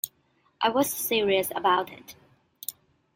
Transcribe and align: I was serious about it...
I 0.61 0.69
was 0.69 0.91
serious 0.91 1.51
about 1.55 1.91
it... 1.91 2.15